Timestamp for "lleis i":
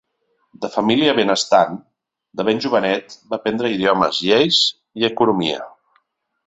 4.31-5.11